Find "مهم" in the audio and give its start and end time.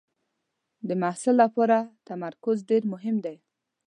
2.93-3.15